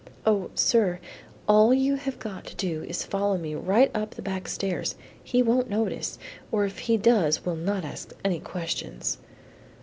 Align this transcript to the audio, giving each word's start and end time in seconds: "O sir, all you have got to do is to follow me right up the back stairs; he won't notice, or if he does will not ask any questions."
"O 0.25 0.49
sir, 0.55 0.99
all 1.47 1.75
you 1.75 1.93
have 1.93 2.17
got 2.17 2.45
to 2.45 2.55
do 2.55 2.81
is 2.85 3.01
to 3.01 3.07
follow 3.07 3.37
me 3.37 3.53
right 3.53 3.91
up 3.93 4.15
the 4.15 4.23
back 4.23 4.47
stairs; 4.47 4.95
he 5.23 5.43
won't 5.43 5.69
notice, 5.69 6.17
or 6.51 6.65
if 6.65 6.79
he 6.79 6.97
does 6.97 7.45
will 7.45 7.55
not 7.55 7.85
ask 7.85 8.11
any 8.25 8.39
questions." 8.39 9.19